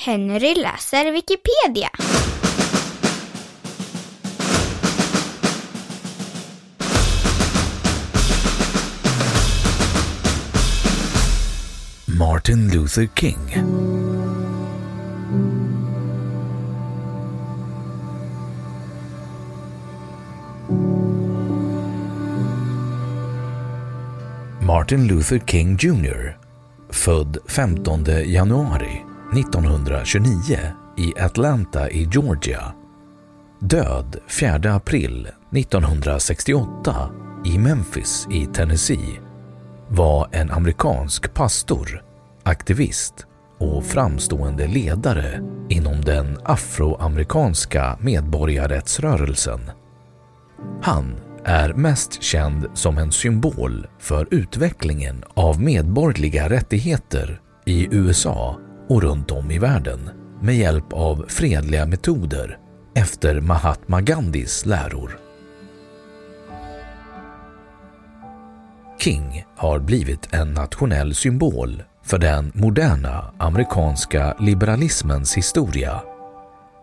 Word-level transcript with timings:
Henry 0.00 0.54
läser 0.54 1.12
Wikipedia. 1.12 1.90
Martin 12.06 12.70
Luther 12.70 13.08
King. 13.14 13.38
Martin 24.60 25.08
Luther 25.08 25.38
King 25.46 25.76
Jr. 25.76 26.36
Född 26.90 27.38
15 27.48 28.04
januari 28.26 29.04
1929 29.32 30.58
i 30.96 31.14
Atlanta 31.20 31.90
i 31.90 32.08
Georgia. 32.12 32.72
Död 33.60 34.16
4 34.28 34.74
april 34.74 35.28
1968 35.52 37.10
i 37.44 37.58
Memphis 37.58 38.26
i 38.30 38.46
Tennessee 38.46 39.20
var 39.88 40.28
en 40.32 40.50
amerikansk 40.50 41.34
pastor, 41.34 42.02
aktivist 42.42 43.26
och 43.58 43.84
framstående 43.84 44.66
ledare 44.66 45.40
inom 45.68 46.00
den 46.00 46.38
afroamerikanska 46.44 47.98
medborgarrättsrörelsen. 48.00 49.60
Han 50.82 51.16
är 51.44 51.72
mest 51.72 52.22
känd 52.22 52.66
som 52.74 52.98
en 52.98 53.12
symbol 53.12 53.86
för 53.98 54.28
utvecklingen 54.30 55.24
av 55.34 55.62
medborgerliga 55.62 56.48
rättigheter 56.48 57.40
i 57.66 57.88
USA 57.90 58.58
och 58.88 59.02
runt 59.02 59.30
om 59.30 59.50
i 59.50 59.58
världen 59.58 60.10
med 60.40 60.56
hjälp 60.56 60.92
av 60.92 61.24
fredliga 61.28 61.86
metoder 61.86 62.58
efter 62.94 63.40
Mahatma 63.40 64.00
Gandhis 64.00 64.66
läror. 64.66 65.18
King 68.98 69.44
har 69.56 69.78
blivit 69.78 70.34
en 70.34 70.54
nationell 70.54 71.14
symbol 71.14 71.82
för 72.02 72.18
den 72.18 72.52
moderna 72.54 73.34
amerikanska 73.38 74.36
liberalismens 74.38 75.36
historia. 75.36 76.02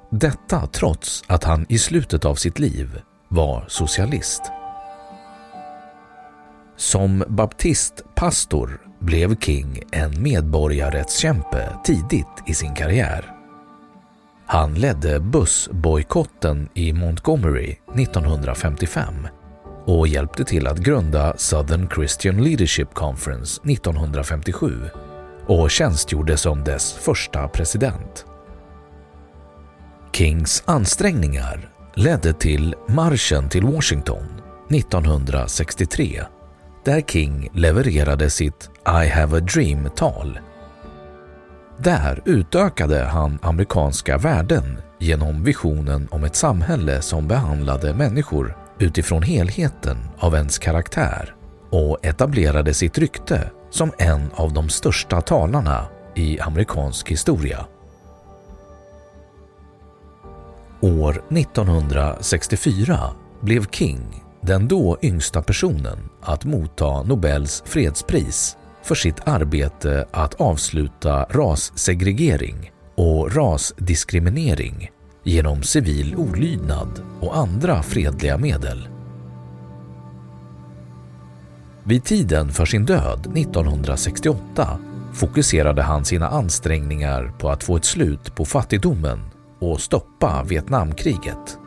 Detta 0.10 0.68
trots 0.68 1.24
att 1.28 1.44
han 1.44 1.66
i 1.70 1.78
slutet 1.78 2.26
av 2.26 2.36
sitt 2.36 2.60
liv 2.60 3.02
var 3.28 3.66
socialist. 3.68 4.42
Som 6.78 7.24
baptistpastor 7.28 8.85
blev 9.06 9.36
King 9.40 9.84
en 9.92 10.24
medborgarrättskämpe 10.24 11.70
tidigt 11.84 12.44
i 12.46 12.54
sin 12.54 12.74
karriär. 12.74 13.32
Han 14.46 14.74
ledde 14.74 15.20
bussbojkotten 15.20 16.70
i 16.74 16.94
Montgomery 16.94 17.76
1955 17.96 19.28
och 19.86 20.08
hjälpte 20.08 20.44
till 20.44 20.68
att 20.68 20.80
grunda 20.80 21.34
Southern 21.38 21.90
Christian 21.96 22.44
Leadership 22.44 22.94
Conference 22.94 23.62
1957 23.66 24.90
och 25.48 25.72
tjänstgjorde 25.72 26.38
som 26.38 26.64
dess 26.64 26.94
första 26.94 27.48
president. 27.48 28.26
Kings 30.14 30.64
ansträngningar 30.66 31.70
ledde 31.96 32.34
till 32.34 32.76
marschen 32.88 33.50
till 33.50 33.66
Washington 33.66 34.26
1963 34.70 36.24
där 36.86 37.02
King 37.02 37.50
levererade 37.54 38.30
sitt 38.30 38.70
I 38.88 39.08
have 39.10 39.38
a 39.38 39.40
dream-tal. 39.40 40.40
Där 41.78 42.22
utökade 42.26 43.04
han 43.04 43.40
amerikanska 43.42 44.18
värden 44.18 44.78
genom 45.00 45.44
visionen 45.44 46.08
om 46.12 46.24
ett 46.24 46.36
samhälle 46.36 47.02
som 47.02 47.28
behandlade 47.28 47.94
människor 47.94 48.58
utifrån 48.80 49.24
helheten 49.24 49.98
av 50.20 50.36
ens 50.36 50.58
karaktär 50.58 51.36
och 51.70 52.06
etablerade 52.06 52.74
sitt 52.74 52.98
rykte 52.98 53.52
som 53.70 53.92
en 53.98 54.30
av 54.36 54.54
de 54.54 54.70
största 54.70 55.22
talarna 55.22 55.86
i 56.16 56.40
amerikansk 56.40 57.12
historia. 57.12 57.66
År 60.82 61.24
1964 61.30 63.00
blev 63.42 63.66
King 63.72 64.25
den 64.46 64.68
då 64.68 64.98
yngsta 65.02 65.42
personen 65.42 65.98
att 66.22 66.46
motta 66.46 67.04
Nobels 67.04 67.64
fredspris 67.66 68.58
för 68.84 68.96
sitt 68.96 69.28
arbete 69.28 70.06
att 70.12 70.34
avsluta 70.34 71.24
rassegregering 71.24 72.72
och 72.96 73.36
rasdiskriminering 73.36 74.90
genom 75.24 75.64
civil 75.64 76.16
olydnad 76.16 77.02
och 77.22 77.38
andra 77.38 77.84
fredliga 77.84 78.38
medel. 78.38 78.88
Vid 81.84 82.04
tiden 82.04 82.50
för 82.50 82.66
sin 82.66 82.86
död 82.86 83.20
1968 83.36 84.78
fokuserade 85.14 85.82
han 85.82 86.06
sina 86.06 86.28
ansträngningar 86.28 87.34
på 87.40 87.50
att 87.50 87.64
få 87.64 87.76
ett 87.76 87.86
slut 87.86 88.36
på 88.36 88.46
fattigdomen 88.46 89.20
och 89.60 89.82
stoppa 89.82 90.44
Vietnamkriget. 90.44 91.60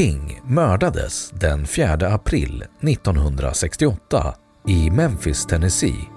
King 0.00 0.40
mördades 0.46 1.30
den 1.30 1.66
4 1.66 2.08
april 2.08 2.64
1968 2.80 4.34
i 4.68 4.90
Memphis, 4.90 5.46
Tennessee. 5.46 6.08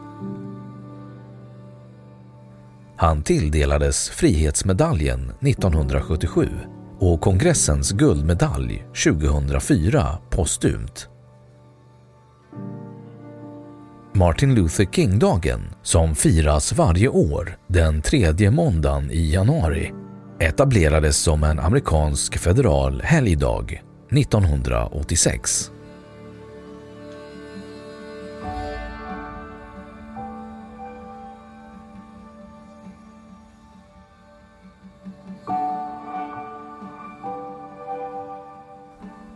Han 2.98 3.24
tilldelades 3.24 4.10
Frihetsmedaljen 4.10 5.32
1977 5.42 6.50
och 7.00 7.22
kongressens 7.22 7.92
guldmedalj 7.92 8.86
2004 9.04 10.18
postumt. 10.30 11.10
Martin 14.14 14.56
Luther 14.56 14.86
King-dagen, 14.86 15.62
som 15.82 16.16
firas 16.16 16.74
varje 16.74 17.08
år 17.08 17.58
den 17.68 18.02
tredje 18.02 18.52
måndagen 18.52 19.12
i 19.12 19.32
januari, 19.32 19.94
etablerades 20.44 21.18
som 21.18 21.44
en 21.44 21.60
amerikansk 21.60 22.38
federal 22.38 23.02
helgdag 23.02 23.82
1986. 24.12 25.72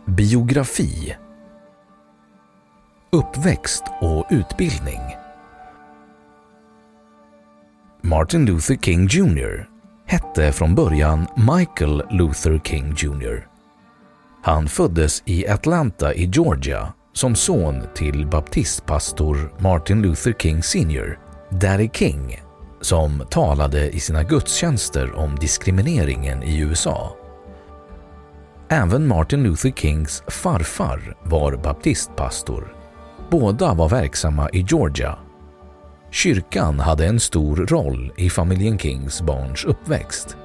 Biografi 0.06 1.16
Uppväxt 3.12 3.82
och 4.00 4.26
utbildning 4.30 5.00
Martin 8.02 8.46
Luther 8.46 8.76
King 8.76 9.06
Jr 9.06 9.77
hette 10.08 10.52
från 10.52 10.74
början 10.74 11.26
Michael 11.36 12.02
Luther 12.10 12.60
King 12.64 12.94
Jr. 12.96 13.46
Han 14.42 14.68
föddes 14.68 15.22
i 15.24 15.48
Atlanta 15.48 16.14
i 16.14 16.24
Georgia 16.24 16.92
som 17.12 17.34
son 17.34 17.82
till 17.94 18.26
baptistpastor 18.26 19.54
Martin 19.58 20.02
Luther 20.02 20.32
King 20.32 20.62
Sr, 20.62 21.18
Daddy 21.50 21.88
King, 21.94 22.42
som 22.80 23.22
talade 23.30 23.90
i 23.90 24.00
sina 24.00 24.22
gudstjänster 24.22 25.14
om 25.14 25.36
diskrimineringen 25.36 26.42
i 26.42 26.58
USA. 26.58 27.16
Även 28.68 29.06
Martin 29.06 29.42
Luther 29.42 29.70
Kings 29.70 30.22
farfar 30.26 31.16
var 31.22 31.56
baptistpastor. 31.56 32.74
Båda 33.30 33.74
var 33.74 33.88
verksamma 33.88 34.50
i 34.50 34.66
Georgia. 34.68 35.18
Kyrkan 36.10 36.80
hade 36.80 37.06
en 37.06 37.20
stor 37.20 37.56
roll 37.56 38.12
i 38.16 38.30
familjen 38.30 38.78
Kings 38.78 39.22
barns 39.22 39.64
uppväxt. 39.64 40.36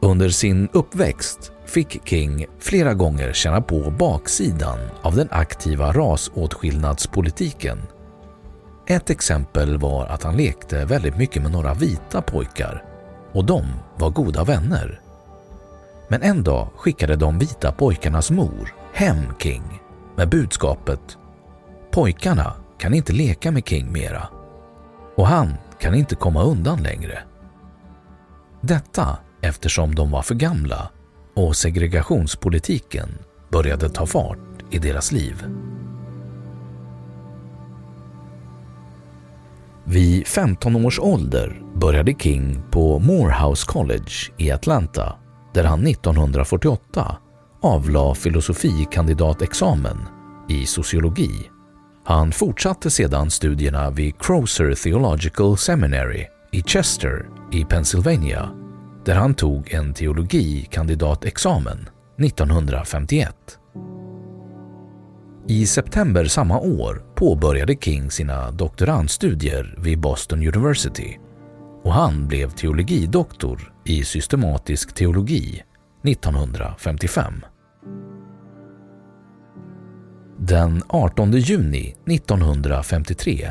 Under 0.00 0.28
sin 0.28 0.68
uppväxt 0.72 1.52
fick 1.66 2.08
King 2.08 2.46
flera 2.58 2.94
gånger 2.94 3.32
känna 3.32 3.60
på 3.60 3.90
baksidan 3.90 4.78
av 5.02 5.16
den 5.16 5.28
aktiva 5.30 5.92
rasåtskillnadspolitiken. 5.92 7.78
Ett 8.86 9.10
exempel 9.10 9.78
var 9.78 10.06
att 10.06 10.22
han 10.22 10.36
lekte 10.36 10.84
väldigt 10.84 11.16
mycket 11.16 11.42
med 11.42 11.52
några 11.52 11.74
vita 11.74 12.22
pojkar 12.22 12.84
och 13.32 13.44
de 13.44 13.62
var 13.96 14.10
goda 14.10 14.44
vänner. 14.44 15.00
Men 16.08 16.22
en 16.22 16.42
dag 16.42 16.68
skickade 16.76 17.16
de 17.16 17.38
vita 17.38 17.72
pojkarnas 17.72 18.30
mor 18.30 18.74
hem 18.92 19.22
King 19.38 19.82
med 20.16 20.28
budskapet 20.28 21.18
“Pojkarna 21.90 22.54
kan 22.78 22.94
inte 22.94 23.12
leka 23.12 23.50
med 23.50 23.68
King 23.68 23.92
mera 23.92 24.28
och 25.16 25.26
han 25.26 25.54
kan 25.80 25.94
inte 25.94 26.14
komma 26.14 26.42
undan 26.42 26.82
längre.” 26.82 27.18
Detta 28.60 29.18
eftersom 29.40 29.94
de 29.94 30.10
var 30.10 30.22
för 30.22 30.34
gamla 30.34 30.90
och 31.34 31.56
segregationspolitiken 31.56 33.08
började 33.50 33.88
ta 33.88 34.06
fart 34.06 34.38
i 34.70 34.78
deras 34.78 35.12
liv. 35.12 35.44
Vid 39.84 40.26
15 40.26 40.86
års 40.86 40.98
ålder 40.98 41.62
började 41.74 42.14
King 42.18 42.62
på 42.70 42.98
Morehouse 42.98 43.66
College 43.66 44.12
i 44.36 44.50
Atlanta 44.50 45.16
där 45.54 45.64
han 45.64 45.86
1948 45.86 47.16
avlade 47.62 48.14
filosofikandidatexamen 48.14 49.98
i 50.48 50.66
sociologi. 50.66 51.50
Han 52.08 52.32
fortsatte 52.32 52.90
sedan 52.90 53.30
studierna 53.30 53.90
vid 53.90 54.14
Crozer 54.22 54.74
Theological 54.74 55.56
Seminary 55.56 56.26
i 56.52 56.62
Chester 56.62 57.26
i 57.52 57.64
Pennsylvania 57.64 58.50
där 59.04 59.14
han 59.14 59.34
tog 59.34 59.72
en 59.72 59.94
teologikandidatexamen 59.94 61.88
1951. 62.18 63.34
I 65.48 65.66
september 65.66 66.24
samma 66.24 66.58
år 66.60 67.02
påbörjade 67.14 67.76
King 67.80 68.10
sina 68.10 68.50
doktorandstudier 68.50 69.78
vid 69.78 70.00
Boston 70.00 70.38
University 70.38 71.18
och 71.84 71.92
han 71.92 72.28
blev 72.28 72.50
teologidoktor 72.50 73.72
i 73.84 74.04
systematisk 74.04 74.94
teologi 74.94 75.62
1955. 76.04 77.44
Den 80.40 80.82
18 80.88 81.32
juni 81.32 81.96
1953 82.06 83.50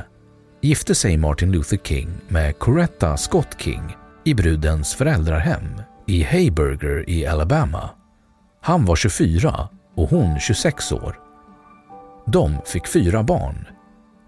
gifte 0.62 0.96
sig 0.96 1.18
Martin 1.18 1.52
Luther 1.52 1.78
King 1.78 2.10
med 2.28 2.60
Coretta 2.60 3.18
Scott 3.18 3.62
King 3.62 3.96
i 4.24 4.34
brudens 4.34 4.96
föräldrahem 4.96 5.82
i 6.06 6.24
Hayburger 6.24 7.10
i 7.10 7.26
Alabama. 7.26 7.90
Han 8.62 8.86
var 8.86 8.96
24 8.96 9.70
och 9.96 10.10
hon 10.10 10.40
26 10.40 10.92
år. 10.92 11.20
De 12.26 12.58
fick 12.66 12.88
fyra 12.88 13.24
barn. 13.24 13.68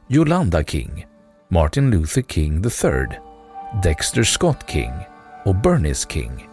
Yolanda 0.10 0.64
King, 0.64 1.06
Martin 1.50 1.90
Luther 1.90 2.22
King 2.22 2.64
III, 2.64 3.20
Dexter 3.84 4.24
Scott 4.24 4.70
King 4.70 4.94
och 5.46 5.56
Bernice 5.56 6.08
King. 6.10 6.50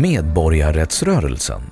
Medborgarrättsrörelsen 0.00 1.62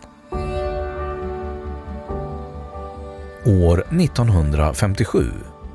År 3.45 3.85
1957 4.01 5.25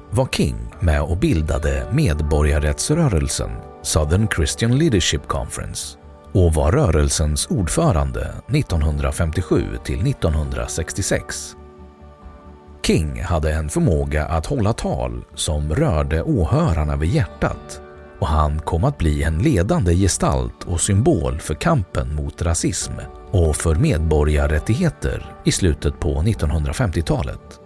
var 0.10 0.28
King 0.32 0.56
med 0.80 1.02
och 1.02 1.18
bildade 1.18 1.88
medborgarrättsrörelsen 1.92 3.50
Southern 3.82 4.28
Christian 4.36 4.78
Leadership 4.78 5.28
Conference 5.28 5.98
och 6.32 6.54
var 6.54 6.72
rörelsens 6.72 7.48
ordförande 7.50 8.34
1957 8.48 9.64
till 9.84 10.08
1966. 10.08 11.56
King 12.86 13.24
hade 13.24 13.54
en 13.54 13.70
förmåga 13.70 14.26
att 14.26 14.46
hålla 14.46 14.74
tal 14.74 15.26
som 15.36 15.76
rörde 15.76 16.22
åhörarna 16.22 16.96
vid 16.96 17.10
hjärtat 17.10 17.83
och 18.24 18.30
han 18.30 18.60
kom 18.60 18.84
att 18.84 18.98
bli 18.98 19.24
en 19.24 19.38
ledande 19.38 19.96
gestalt 19.96 20.64
och 20.64 20.82
symbol 20.82 21.40
för 21.40 21.54
kampen 21.54 22.16
mot 22.16 22.42
rasism 22.42 22.92
och 23.32 23.56
för 23.56 23.76
medborgarrättigheter 23.76 25.36
i 25.44 25.52
slutet 25.52 26.00
på 26.00 26.22
1950-talet. 26.22 27.60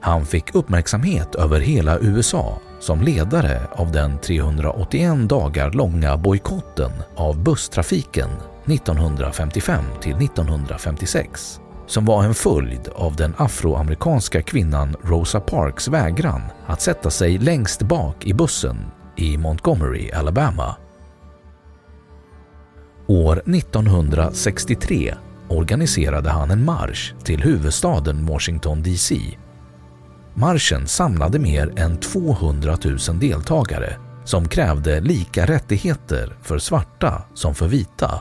Han 0.00 0.26
fick 0.26 0.54
uppmärksamhet 0.54 1.34
över 1.34 1.60
hela 1.60 1.98
USA 1.98 2.58
som 2.80 3.02
ledare 3.02 3.60
av 3.72 3.92
den 3.92 4.18
381 4.18 5.28
dagar 5.28 5.70
långa 5.70 6.16
bojkotten 6.16 6.92
av 7.16 7.42
busstrafiken 7.42 8.30
1955 8.66 9.84
till 10.00 10.16
1956 10.16 11.60
som 11.86 12.04
var 12.04 12.24
en 12.24 12.34
följd 12.34 12.88
av 12.94 13.16
den 13.16 13.34
afroamerikanska 13.36 14.42
kvinnan 14.42 14.96
Rosa 15.02 15.40
Parks 15.40 15.88
vägran 15.88 16.42
att 16.66 16.80
sätta 16.80 17.10
sig 17.10 17.38
längst 17.38 17.82
bak 17.82 18.26
i 18.26 18.34
bussen 18.34 18.99
i 19.20 19.38
Montgomery, 19.38 20.10
Alabama. 20.10 20.76
År 23.06 23.42
1963 23.46 25.14
organiserade 25.48 26.30
han 26.30 26.50
en 26.50 26.64
marsch 26.64 27.14
till 27.24 27.42
huvudstaden 27.42 28.26
Washington 28.26 28.82
DC 28.82 29.38
Marschen 30.34 30.86
samlade 30.86 31.38
mer 31.38 31.72
än 31.76 31.96
200 31.96 32.76
000 32.84 32.98
deltagare 33.20 33.96
som 34.24 34.48
krävde 34.48 35.00
lika 35.00 35.46
rättigheter 35.46 36.36
för 36.42 36.58
svarta 36.58 37.22
som 37.34 37.54
för 37.54 37.68
vita. 37.68 38.20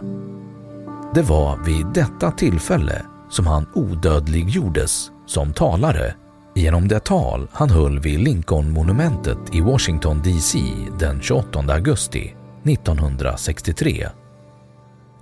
Det 1.13 1.21
var 1.21 1.57
vid 1.57 1.85
detta 1.93 2.31
tillfälle 2.31 3.05
som 3.29 3.47
han 3.47 3.65
odödliggjordes 3.73 5.11
som 5.25 5.53
talare 5.53 6.13
genom 6.59 6.87
det 6.87 6.99
tal 6.99 7.47
han 7.51 7.69
höll 7.69 7.99
vid 7.99 8.19
Lincoln-monumentet 8.19 9.55
i 9.55 9.61
Washington 9.61 10.21
DC 10.23 10.59
den 10.99 11.21
28 11.21 11.59
augusti 11.59 12.35
1963. 12.63 14.07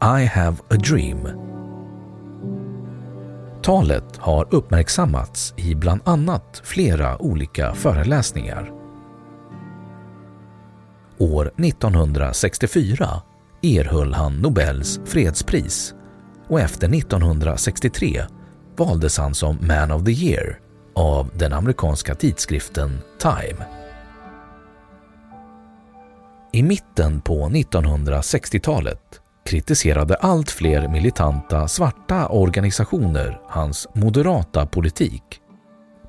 I 0.02 0.26
have 0.26 0.58
a 0.70 0.76
dream 0.76 1.28
Talet 3.64 4.18
har 4.18 4.48
uppmärksammats 4.52 5.54
i 5.58 5.76
bland 5.76 6.02
annat 6.06 6.62
flera 6.64 7.22
olika 7.22 7.74
föreläsningar. 7.74 8.72
År 11.18 11.52
1964 11.58 13.08
erhöll 13.62 14.14
han 14.14 14.34
Nobels 14.34 15.00
fredspris 15.06 15.94
och 16.48 16.60
efter 16.60 16.96
1963 16.96 18.24
valdes 18.78 19.18
han 19.18 19.34
som 19.34 19.58
Man 19.62 19.92
of 19.92 20.06
the 20.06 20.12
Year 20.12 20.60
av 20.98 21.30
den 21.34 21.54
amerikanska 21.54 22.16
tidskriften 22.16 23.02
Time. 23.20 23.66
I 26.54 26.64
mitten 26.64 27.22
på 27.22 27.50
1960-talet 27.50 29.00
kritiserade 29.46 30.16
allt 30.16 30.52
fler 30.52 30.88
militanta 30.88 31.68
svarta 31.68 32.28
organisationer 32.28 33.42
hans 33.48 33.88
moderata 33.94 34.66
politik. 34.66 35.24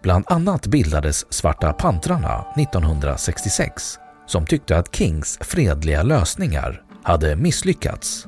Bland 0.03 0.25
annat 0.29 0.67
bildades 0.67 1.33
Svarta 1.33 1.73
pantrarna 1.73 2.45
1966 2.57 3.99
som 4.27 4.47
tyckte 4.47 4.79
att 4.79 4.97
Kings 4.97 5.39
fredliga 5.41 6.03
lösningar 6.03 6.83
hade 7.03 7.37
misslyckats. 7.37 8.27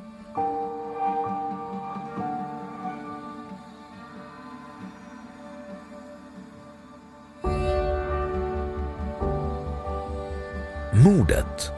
Mordet. 11.21 11.71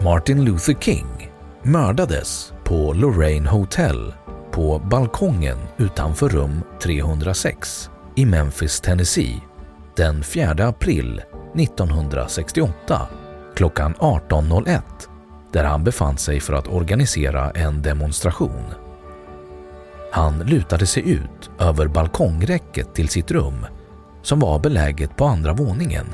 Martin 0.00 0.44
Luther 0.44 0.74
King 0.74 1.30
mördades 1.62 2.52
på 2.64 2.92
Lorraine 2.92 3.48
Hotel 3.48 4.14
på 4.50 4.78
balkongen 4.78 5.58
utanför 5.76 6.28
rum 6.28 6.62
306 6.82 7.90
i 8.16 8.24
Memphis, 8.24 8.80
Tennessee 8.80 9.40
den 9.96 10.24
4 10.24 10.66
april 10.66 11.22
1968 11.54 13.08
klockan 13.54 13.94
18.01 13.94 14.80
där 15.52 15.64
han 15.64 15.84
befann 15.84 16.18
sig 16.18 16.40
för 16.40 16.52
att 16.52 16.68
organisera 16.68 17.50
en 17.50 17.82
demonstration. 17.82 18.64
Han 20.12 20.38
lutade 20.38 20.86
sig 20.86 21.10
ut 21.10 21.50
över 21.58 21.86
balkongräcket 21.86 22.94
till 22.94 23.08
sitt 23.08 23.30
rum 23.30 23.66
som 24.22 24.40
var 24.40 24.58
beläget 24.58 25.16
på 25.16 25.24
andra 25.24 25.52
våningen 25.52 26.06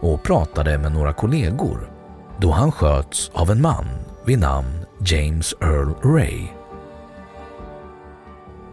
och 0.00 0.22
pratade 0.22 0.78
med 0.78 0.92
några 0.92 1.12
kollegor 1.12 1.90
då 2.38 2.50
han 2.50 2.72
sköts 2.72 3.30
av 3.34 3.50
en 3.50 3.62
man 3.62 3.86
vid 4.24 4.38
namn 4.38 4.84
James 5.06 5.54
Earl 5.60 6.14
Ray. 6.14 6.40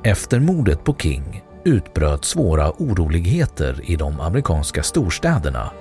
Efter 0.03 0.39
mordet 0.39 0.83
på 0.83 0.95
King 1.00 1.43
utbröt 1.63 2.25
svåra 2.25 2.71
oroligheter 2.71 3.79
i 3.83 3.95
de 3.95 4.19
amerikanska 4.19 4.83
storstäderna. 4.83 5.71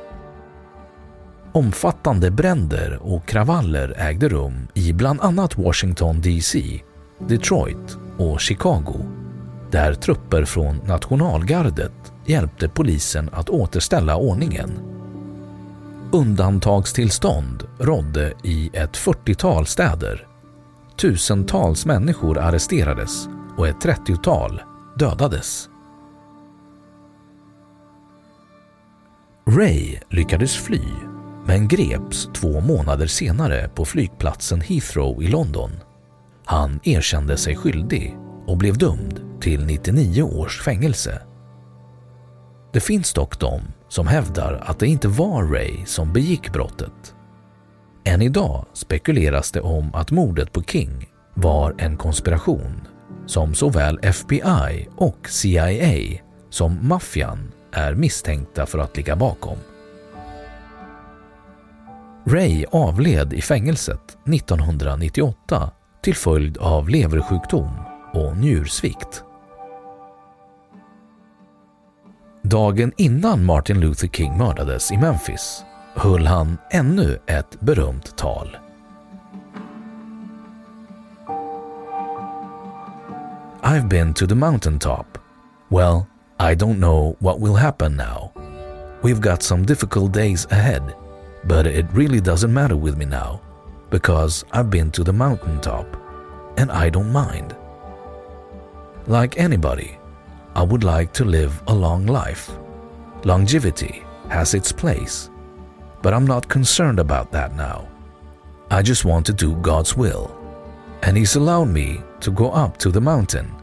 Omfattande 1.52 2.30
bränder 2.30 2.98
och 3.02 3.26
kravaller 3.26 3.94
ägde 3.98 4.28
rum 4.28 4.68
i 4.74 4.92
bland 4.92 5.20
annat 5.20 5.58
Washington 5.58 6.20
DC, 6.20 6.80
Detroit 7.28 7.98
och 8.18 8.40
Chicago 8.40 9.06
där 9.70 9.94
trupper 9.94 10.44
från 10.44 10.76
nationalgardet 10.76 12.09
hjälpte 12.30 12.68
polisen 12.68 13.30
att 13.32 13.50
återställa 13.50 14.16
ordningen. 14.16 14.70
Undantagstillstånd 16.12 17.64
rådde 17.78 18.34
i 18.44 18.70
ett 18.72 18.96
40-tal 18.96 19.66
städer. 19.66 20.26
Tusentals 21.00 21.86
människor 21.86 22.38
arresterades 22.38 23.28
och 23.56 23.68
ett 23.68 23.84
30-tal 23.84 24.62
dödades. 24.98 25.68
Ray 29.46 29.98
lyckades 30.10 30.56
fly 30.56 30.82
men 31.46 31.68
greps 31.68 32.28
två 32.34 32.60
månader 32.60 33.06
senare 33.06 33.68
på 33.68 33.84
flygplatsen 33.84 34.60
Heathrow 34.60 35.22
i 35.22 35.28
London. 35.28 35.70
Han 36.44 36.80
erkände 36.84 37.36
sig 37.36 37.56
skyldig 37.56 38.16
och 38.46 38.56
blev 38.56 38.78
dömd 38.78 39.20
till 39.40 39.64
99 39.66 40.22
års 40.22 40.62
fängelse. 40.62 41.22
Det 42.72 42.80
finns 42.80 43.12
dock 43.12 43.40
de 43.40 43.60
som 43.88 44.06
hävdar 44.06 44.62
att 44.66 44.78
det 44.78 44.86
inte 44.86 45.08
var 45.08 45.44
Ray 45.44 45.86
som 45.86 46.12
begick 46.12 46.52
brottet. 46.52 47.14
Än 48.04 48.22
idag 48.22 48.66
spekuleras 48.72 49.52
det 49.52 49.60
om 49.60 49.94
att 49.94 50.10
mordet 50.10 50.52
på 50.52 50.62
King 50.62 51.08
var 51.34 51.74
en 51.78 51.96
konspiration 51.96 52.88
som 53.26 53.54
såväl 53.54 53.98
FBI 54.02 54.88
och 54.96 55.28
CIA 55.28 56.20
som 56.50 56.88
maffian 56.88 57.52
är 57.72 57.94
misstänkta 57.94 58.66
för 58.66 58.78
att 58.78 58.96
ligga 58.96 59.16
bakom. 59.16 59.58
Ray 62.26 62.64
avled 62.72 63.32
i 63.32 63.42
fängelset 63.42 64.18
1998 64.34 65.70
till 66.02 66.14
följd 66.14 66.58
av 66.58 66.88
leversjukdom 66.88 67.70
och 68.14 68.36
njursvikt. 68.36 69.24
Dagen 72.42 72.92
innan 72.96 73.44
Martin 73.44 73.80
Luther 73.80 74.06
King 74.06 74.38
mördades 74.38 74.92
i 74.92 74.98
Memphis 74.98 75.64
höll 75.94 76.26
han 76.26 76.58
ännu 76.70 77.18
ett 77.26 77.60
berömt 77.60 78.16
tal. 78.16 78.56
I've 83.62 83.88
been 83.88 84.14
to 84.14 84.26
the 84.26 84.34
mountaintop. 84.34 85.18
Well, 85.68 86.06
I 86.38 86.54
don't 86.54 86.78
know 86.78 87.16
what 87.18 87.40
will 87.40 87.54
happen 87.54 87.96
now. 87.96 88.32
We've 89.02 89.20
got 89.20 89.42
some 89.42 89.66
difficult 89.66 90.12
days 90.12 90.46
ahead, 90.50 90.82
but 91.44 91.66
it 91.66 91.86
really 91.92 92.20
doesn't 92.20 92.52
matter 92.52 92.76
with 92.76 92.96
me 92.96 93.04
now 93.04 93.40
because 93.90 94.44
I've 94.50 94.70
been 94.70 94.90
to 94.92 95.04
the 95.04 95.12
mountaintop 95.12 95.86
and 96.56 96.72
I 96.72 96.90
don't 96.90 97.12
mind. 97.12 97.54
Like 99.06 99.38
anybody, 99.38 99.99
I 100.54 100.62
would 100.62 100.84
like 100.84 101.12
to 101.14 101.24
live 101.24 101.62
a 101.68 101.74
long 101.74 102.06
life. 102.06 102.50
Longevity 103.24 104.04
has 104.28 104.54
its 104.54 104.72
place, 104.72 105.30
but 106.02 106.12
I'm 106.12 106.26
not 106.26 106.48
concerned 106.48 106.98
about 106.98 107.30
that 107.32 107.54
now. 107.54 107.88
I 108.70 108.82
just 108.82 109.04
want 109.04 109.26
to 109.26 109.32
do 109.32 109.56
God's 109.56 109.96
will, 109.96 110.36
and 111.02 111.16
He's 111.16 111.36
allowed 111.36 111.68
me 111.68 112.02
to 112.20 112.30
go 112.30 112.50
up 112.50 112.76
to 112.78 112.90
the 112.90 113.00
mountain, 113.00 113.54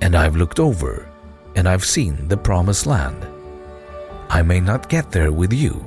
and 0.00 0.16
I've 0.16 0.36
looked 0.36 0.60
over 0.60 1.08
and 1.56 1.68
I've 1.68 1.84
seen 1.84 2.28
the 2.28 2.36
promised 2.36 2.86
land. 2.86 3.26
I 4.28 4.42
may 4.42 4.60
not 4.60 4.88
get 4.88 5.10
there 5.10 5.30
with 5.30 5.52
you, 5.52 5.84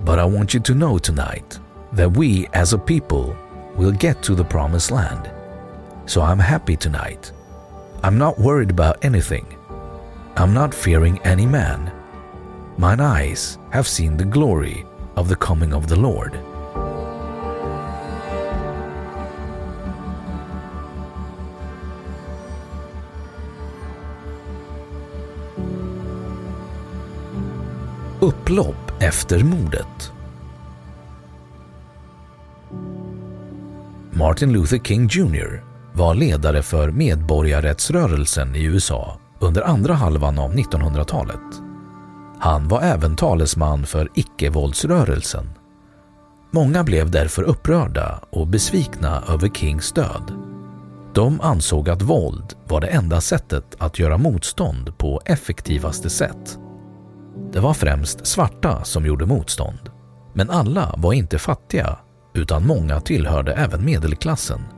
but 0.00 0.18
I 0.18 0.24
want 0.24 0.54
you 0.54 0.60
to 0.60 0.74
know 0.74 0.98
tonight 0.98 1.58
that 1.92 2.12
we 2.12 2.46
as 2.52 2.72
a 2.72 2.78
people 2.78 3.36
will 3.76 3.92
get 3.92 4.22
to 4.22 4.34
the 4.34 4.44
promised 4.44 4.90
land. 4.90 5.30
So 6.06 6.22
I'm 6.22 6.38
happy 6.38 6.76
tonight. 6.76 7.32
I'm 8.02 8.16
not 8.16 8.38
worried 8.38 8.70
about 8.70 9.04
anything. 9.04 9.44
I'm 10.36 10.54
not 10.54 10.72
fearing 10.72 11.18
any 11.24 11.46
man. 11.46 11.92
Mine 12.76 13.00
eyes 13.00 13.58
have 13.70 13.88
seen 13.88 14.16
the 14.16 14.24
glory 14.24 14.86
of 15.16 15.28
the 15.28 15.34
coming 15.34 15.74
of 15.74 15.88
the 15.88 15.96
Lord. 15.96 16.38
Upplopp 28.20 28.92
efter 29.00 29.44
mordet 29.44 30.12
Martin 34.12 34.52
Luther 34.52 34.78
King 34.78 35.08
Jr 35.08 35.67
var 35.98 36.14
ledare 36.14 36.62
för 36.62 36.90
medborgarrättsrörelsen 36.90 38.56
i 38.56 38.64
USA 38.64 39.18
under 39.38 39.62
andra 39.62 39.94
halvan 39.94 40.38
av 40.38 40.54
1900-talet. 40.54 41.62
Han 42.38 42.68
var 42.68 42.80
även 42.80 43.16
talesman 43.16 43.86
för 43.86 44.08
icke-våldsrörelsen. 44.14 45.50
Många 46.50 46.84
blev 46.84 47.10
därför 47.10 47.42
upprörda 47.42 48.20
och 48.30 48.46
besvikna 48.46 49.22
över 49.28 49.48
Kings 49.48 49.92
död. 49.92 50.32
De 51.14 51.40
ansåg 51.40 51.90
att 51.90 52.02
våld 52.02 52.54
var 52.68 52.80
det 52.80 52.86
enda 52.86 53.20
sättet 53.20 53.76
att 53.78 53.98
göra 53.98 54.18
motstånd 54.18 54.98
på 54.98 55.20
effektivaste 55.24 56.10
sätt. 56.10 56.58
Det 57.52 57.60
var 57.60 57.74
främst 57.74 58.26
svarta 58.26 58.84
som 58.84 59.06
gjorde 59.06 59.26
motstånd, 59.26 59.90
men 60.32 60.50
alla 60.50 60.94
var 60.96 61.12
inte 61.12 61.38
fattiga 61.38 61.98
utan 62.34 62.66
många 62.66 63.00
tillhörde 63.00 63.52
även 63.52 63.84
medelklassen. 63.84 64.77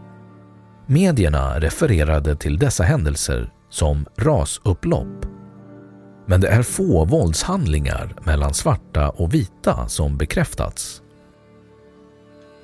Medierna 0.90 1.60
refererade 1.60 2.36
till 2.36 2.58
dessa 2.58 2.84
händelser 2.84 3.52
som 3.68 4.06
rasupplopp. 4.16 5.26
Men 6.26 6.40
det 6.40 6.48
är 6.48 6.62
få 6.62 7.04
våldshandlingar 7.04 8.14
mellan 8.24 8.54
svarta 8.54 9.10
och 9.10 9.34
vita 9.34 9.88
som 9.88 10.16
bekräftats. 10.16 11.02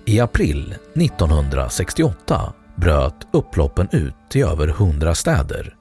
I 0.04 0.21
april 0.21 0.75
1968 0.95 2.52
bröt 2.76 3.26
upploppen 3.33 3.88
ut 3.92 4.14
till 4.30 4.45
över 4.45 4.68
100 4.68 5.14
städer. 5.14 5.76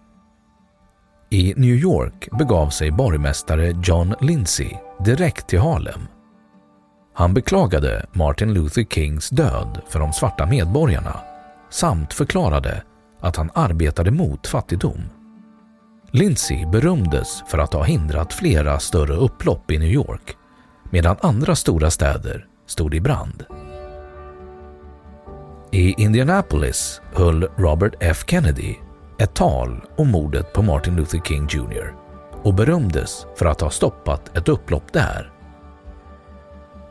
I 1.29 1.53
New 1.57 1.75
York 1.75 2.29
begav 2.39 2.69
sig 2.69 2.91
borgmästare 2.91 3.73
John 3.83 4.15
Lindsay 4.21 4.71
direkt 5.05 5.47
till 5.47 5.59
Harlem. 5.59 6.01
Han 7.13 7.33
beklagade 7.33 8.05
Martin 8.13 8.53
Luther 8.53 8.83
Kings 8.83 9.29
död 9.29 9.81
för 9.87 9.99
de 9.99 10.13
svarta 10.13 10.45
medborgarna 10.45 11.21
samt 11.69 12.13
förklarade 12.13 12.83
att 13.19 13.35
han 13.35 13.51
arbetade 13.53 14.11
mot 14.11 14.47
fattigdom. 14.47 15.01
Lindsay 16.11 16.65
berömdes 16.65 17.43
för 17.47 17.57
att 17.57 17.73
ha 17.73 17.83
hindrat 17.83 18.33
flera 18.33 18.79
större 18.79 19.13
upplopp 19.13 19.71
i 19.71 19.77
New 19.77 19.91
York 19.91 20.37
medan 20.91 21.17
andra 21.21 21.55
stora 21.55 21.91
städer 21.91 22.47
stod 22.65 22.95
i 22.95 23.01
brand. 23.01 23.45
I 25.71 26.01
Indianapolis 26.01 27.01
höll 27.13 27.47
Robert 27.57 27.93
F 27.99 28.23
Kennedy 28.27 28.75
ett 29.19 29.33
tal 29.33 29.81
om 29.97 30.11
mordet 30.11 30.53
på 30.53 30.61
Martin 30.61 30.95
Luther 30.95 31.19
King 31.19 31.47
Jr 31.51 31.93
och 32.43 32.53
berömdes 32.53 33.25
för 33.35 33.45
att 33.45 33.61
ha 33.61 33.69
stoppat 33.69 34.37
ett 34.37 34.49
upplopp 34.49 34.93
där 34.93 35.31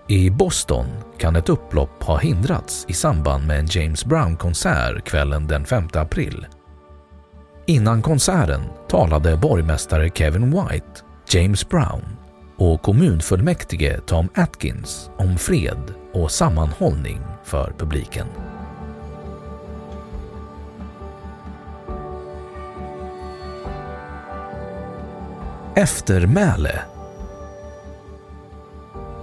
i 0.09 0.31
Boston 0.31 0.87
kan 1.19 1.37
ett 1.37 1.49
upplopp 1.49 2.03
ha 2.03 2.19
hindrats 2.19 2.85
i 2.89 2.93
samband 2.93 3.47
med 3.47 3.59
en 3.59 3.67
James 3.71 4.05
Brown-konsert 4.05 5.05
kvällen 5.05 5.47
den 5.47 5.65
5 5.65 5.89
april. 5.93 6.47
Innan 7.67 8.03
konserten 8.03 8.61
talade 8.89 9.37
borgmästare 9.37 10.11
Kevin 10.15 10.51
White 10.51 11.01
James 11.29 11.69
Brown 11.69 12.03
och 12.57 12.83
kommunfullmäktige 12.83 14.01
Tom 14.07 14.29
Atkins 14.35 15.11
om 15.17 15.39
fred 15.39 15.95
och 16.13 16.31
sammanhållning 16.31 17.21
för 17.45 17.73
publiken. 17.79 18.27
Eftermäle 25.77 26.81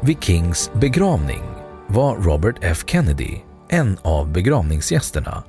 vid 0.04 0.24
Kings 0.24 0.72
begravning 0.74 1.44
var 1.88 2.16
Robert 2.16 2.56
F 2.62 2.84
Kennedy 2.88 3.38
en 3.70 3.98
av 4.02 4.32
begravningsgästerna. 4.32 5.44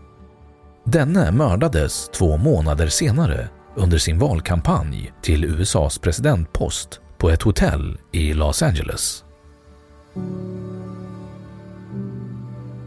Denne 0.85 1.33
mördades 1.33 2.09
två 2.09 2.37
månader 2.37 2.87
senare 2.87 3.49
under 3.77 3.99
sin 3.99 4.19
valkampanj 4.19 5.13
till 5.23 5.45
USAs 5.45 5.99
presidentpost 5.99 7.01
på 7.19 7.31
ett 7.31 7.43
hotell 7.43 7.99
i 8.13 8.35
Los 8.35 8.63
Angeles. 8.63 9.25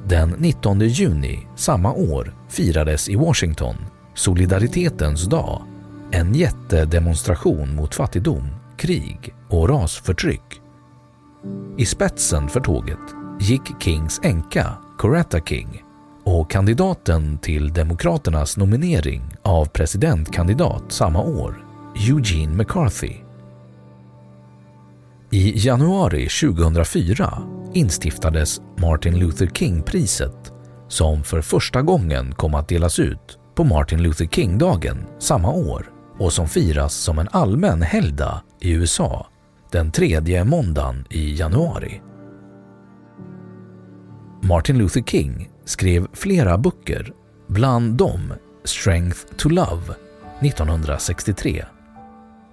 Den 0.07 0.29
19 0.29 0.79
juni 0.79 1.47
samma 1.55 1.93
år 1.93 2.35
firades 2.49 3.09
i 3.09 3.15
Washington 3.15 3.75
Solidaritetens 4.15 5.25
dag, 5.25 5.61
en 6.11 6.35
jättedemonstration 6.35 7.75
mot 7.75 7.95
fattigdom, 7.95 8.49
krig 8.77 9.33
och 9.49 9.69
rasförtryck. 9.69 10.61
I 11.77 11.85
spetsen 11.85 12.49
för 12.49 12.59
tåget 12.59 12.99
gick 13.39 13.81
Kings 13.83 14.19
änka 14.23 14.77
Coretta 14.97 15.39
King 15.39 15.83
och 16.23 16.51
kandidaten 16.51 17.37
till 17.37 17.73
Demokraternas 17.73 18.57
nominering 18.57 19.21
av 19.41 19.65
presidentkandidat 19.65 20.91
samma 20.91 21.21
år, 21.21 21.65
Eugene 22.09 22.55
McCarthy. 22.55 23.13
I 25.31 25.53
januari 25.67 26.27
2004 26.29 27.43
instiftades 27.73 28.61
Martin 28.77 29.19
Luther 29.19 29.47
King-priset 29.47 30.51
som 30.87 31.23
för 31.23 31.41
första 31.41 31.81
gången 31.81 32.35
kom 32.35 32.55
att 32.55 32.67
delas 32.67 32.99
ut 32.99 33.39
på 33.55 33.63
Martin 33.63 34.03
Luther 34.03 34.25
King-dagen 34.25 35.05
samma 35.19 35.51
år 35.51 35.91
och 36.19 36.33
som 36.33 36.47
firas 36.47 36.93
som 36.93 37.19
en 37.19 37.27
allmän 37.31 37.81
helgdag 37.81 38.41
i 38.61 38.71
USA 38.71 39.27
den 39.75 39.91
tredje 39.91 40.43
måndagen 40.43 41.05
i 41.09 41.35
januari. 41.35 42.01
Martin 44.41 44.77
Luther 44.77 45.01
King 45.01 45.49
skrev 45.65 46.07
flera 46.13 46.57
böcker, 46.57 47.13
bland 47.47 47.93
dem 47.93 48.33
Strength 48.63 49.19
to 49.37 49.49
Love 49.49 49.95
1963 50.39 51.65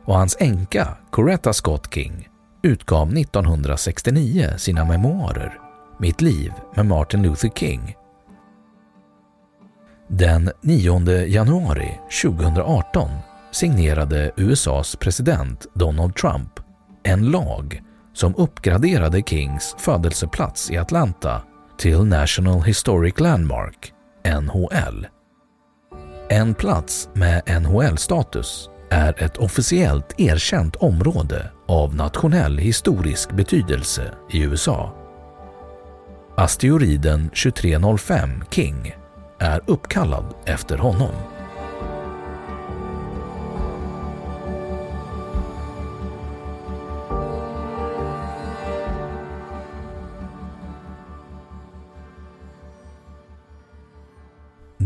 och 0.05 0.15
hans 0.15 0.37
änka 0.41 0.97
Coretta 1.11 1.53
Scott 1.53 1.95
King 1.95 2.29
utgav 2.63 3.17
1969 3.17 4.49
sina 4.57 4.85
memoarer 4.85 5.59
Mitt 5.99 6.21
liv 6.21 6.53
med 6.77 6.87
Martin 6.87 7.23
Luther 7.23 7.49
King. 7.49 7.95
Den 10.09 10.51
9 10.61 11.27
januari 11.27 11.99
2018 12.23 13.11
signerade 13.53 14.33
USAs 14.37 14.97
president 14.97 15.67
Donald 15.75 16.15
Trump 16.15 16.62
en 17.05 17.31
lag 17.31 17.83
som 18.15 18.37
uppgraderade 18.37 19.23
Kings 19.23 19.77
födelseplats 19.79 20.71
i 20.71 20.79
Atlanta 20.79 21.43
till 21.79 22.05
National 22.05 22.63
Historic 22.63 23.21
Landmark, 23.21 23.93
NHL. 24.41 25.07
En 26.29 26.55
plats 26.55 27.09
med 27.15 27.63
NHL-status 27.63 28.71
är 28.91 29.23
ett 29.23 29.37
officiellt 29.37 30.21
erkänt 30.21 30.77
område 30.77 31.51
av 31.69 31.95
nationell 31.95 32.59
historisk 32.59 33.33
betydelse 33.33 34.15
i 34.31 34.43
USA. 34.43 34.95
Asteroiden 36.37 37.29
2305 37.29 38.45
King 38.51 38.95
är 39.39 39.61
uppkallad 39.67 40.35
efter 40.45 40.79
honom. 40.79 41.15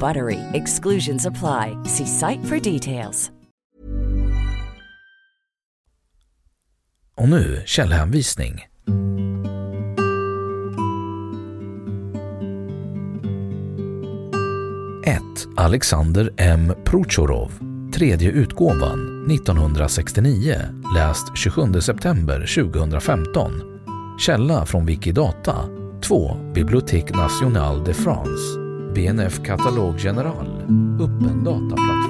BUTTERY. 0.00 0.38
Exclusions 0.52 1.26
apply. 1.26 1.76
See 1.84 2.06
site 2.06 2.44
for 2.44 2.72
details. 2.72 3.30
Och 7.16 7.28
nu 7.28 7.62
källhänvisning. 7.66 8.64
1. 15.06 15.22
Alexander 15.56 16.30
M. 16.36 16.72
Prochorov, 16.84 17.50
tredje 17.94 18.30
utgåvan, 18.30 19.26
1969, 19.30 20.56
läst 20.94 21.36
27 21.36 21.80
september 21.80 22.64
2015. 22.64 23.52
Källa 24.18 24.66
från 24.66 24.86
Wikidata. 24.86 25.56
2. 26.02 26.36
Bibliothèque 26.54 27.16
Nationale 27.16 27.84
de 27.84 27.94
France, 27.94 28.58
BNF 28.94 29.42
Katalog 29.42 29.98
General, 29.98 30.46
öppen 31.00 31.44
dataplattform, 31.44 32.01